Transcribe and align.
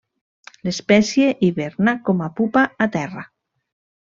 L'espècie 0.67 1.27
hiberna 1.49 1.95
com 2.09 2.25
a 2.29 2.33
pupa 2.41 2.65
a 2.87 2.93
terra. 2.97 3.29